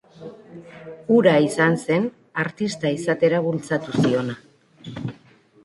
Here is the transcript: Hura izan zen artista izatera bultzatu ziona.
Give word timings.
Hura 1.15 1.33
izan 1.47 1.77
zen 1.83 2.09
artista 2.45 2.95
izatera 2.97 3.45
bultzatu 3.49 3.97
ziona. 4.01 4.41